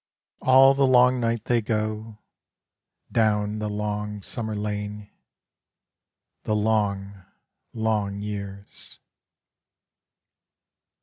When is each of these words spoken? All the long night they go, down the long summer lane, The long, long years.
All 0.41 0.73
the 0.73 0.87
long 0.87 1.19
night 1.19 1.45
they 1.45 1.61
go, 1.61 2.17
down 3.11 3.59
the 3.59 3.69
long 3.69 4.23
summer 4.23 4.55
lane, 4.55 5.11
The 6.41 6.55
long, 6.55 7.21
long 7.73 8.19
years. 8.23 8.97